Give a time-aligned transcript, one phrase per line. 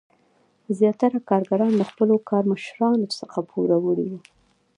[0.77, 4.19] زیاتره کارګران له خپلو کارمشرانو څخه پوروړي وو.